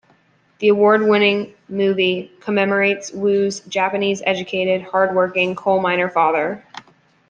[0.57, 6.65] The award-winning movie commemorates Wu's Japanese-educated, hard-working coal-miner father.